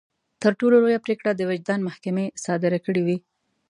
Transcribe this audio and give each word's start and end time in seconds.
تر 0.41 0.51
ټولو 0.59 0.75
لويه 0.83 1.03
پرېکړه 1.05 1.31
د 1.35 1.41
وجدان 1.49 1.79
محکمې 1.87 2.25
صادره 2.45 2.79
کړې 2.85 3.01
وي. 3.07 3.17